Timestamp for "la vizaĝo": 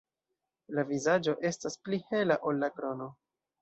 0.77-1.37